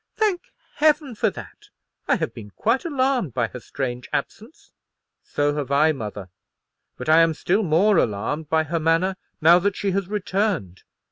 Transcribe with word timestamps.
"Thank 0.15 0.51
Heaven 0.77 1.13
for 1.13 1.29
that! 1.29 1.69
I 2.07 2.15
have 2.15 2.33
been 2.33 2.49
quite 2.49 2.85
alarmed 2.85 3.35
by 3.35 3.49
her 3.49 3.59
strange 3.59 4.09
absence." 4.11 4.71
"So 5.21 5.53
have 5.55 5.69
I, 5.69 5.91
mother; 5.91 6.29
but 6.97 7.07
I 7.07 7.19
am 7.21 7.35
still 7.35 7.61
more 7.61 7.97
alarmed 7.97 8.49
by 8.49 8.63
her 8.63 8.79
manner, 8.79 9.15
now 9.41 9.59
that 9.59 9.75
she 9.75 9.91
has 9.91 10.07
returned. 10.07 10.81